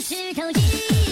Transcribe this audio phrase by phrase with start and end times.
[0.00, 1.09] 是靠记。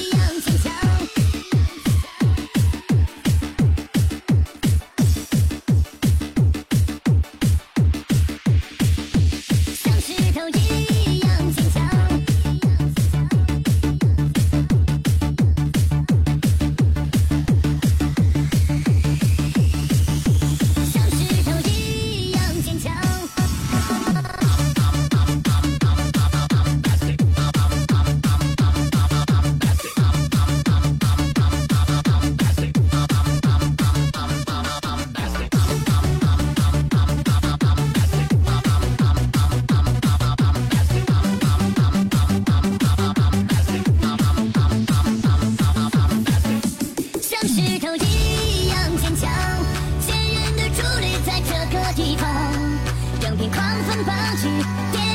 [54.42, 55.07] tarde.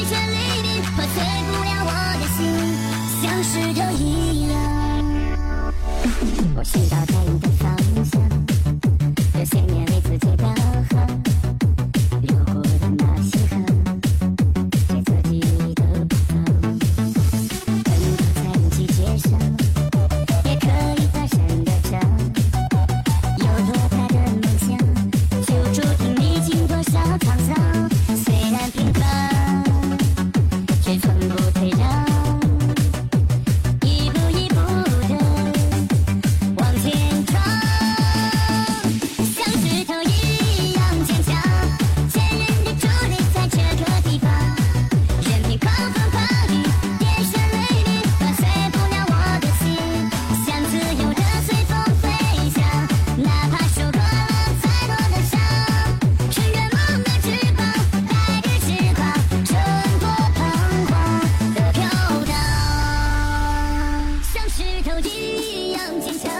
[65.16, 66.31] 一样坚强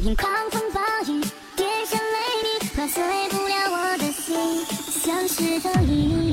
[0.00, 0.80] 狂风暴
[1.12, 1.20] 雨，
[1.54, 4.64] 电闪雷鸣，破碎不了我的心，
[5.04, 6.29] 像失的影。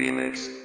[0.00, 0.59] Remix.